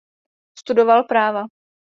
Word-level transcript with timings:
Studoval 0.61 1.03
práva. 1.05 1.45